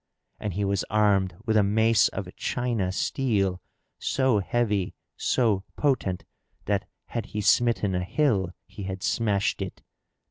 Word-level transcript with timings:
And 0.39 0.55
he 0.55 0.65
was 0.65 0.83
armed 0.89 1.35
with 1.45 1.55
a 1.55 1.61
mace 1.61 2.07
of 2.07 2.27
China 2.35 2.91
steel, 2.91 3.61
so 3.99 4.39
heavy, 4.39 4.95
so 5.15 5.63
potent, 5.75 6.25
that 6.65 6.85
had 7.09 7.27
he 7.27 7.41
smitten 7.41 7.93
a 7.93 8.03
hill 8.03 8.49
he 8.65 8.81
had 8.85 9.03
smashed 9.03 9.61
it. 9.61 9.83